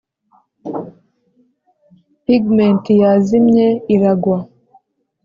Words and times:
pigment 2.23 2.83
yazimye 3.01 3.67
iragwa, 3.95 4.37